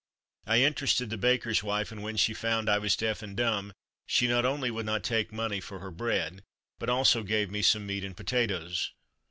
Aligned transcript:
I 0.47 0.63
interested 0.63 1.11
the 1.11 1.17
baker's 1.19 1.61
wife, 1.61 1.91
and 1.91 2.01
when 2.01 2.17
she 2.17 2.33
found 2.33 2.67
I 2.71 2.79
was 2.79 2.95
deaf 2.95 3.21
and 3.21 3.37
dumb, 3.37 3.71
she 4.07 4.27
not 4.27 4.45
only 4.47 4.71
would 4.71 4.87
not 4.87 5.03
take 5.03 5.31
money 5.31 5.59
for 5.59 5.77
her 5.77 5.91
bread, 5.91 6.41
but 6.79 6.89
also 6.89 7.21
gave 7.21 7.51
me 7.51 7.61
some 7.61 7.85
meat 7.85 8.03
and 8.03 8.17
potatoes. 8.17 8.93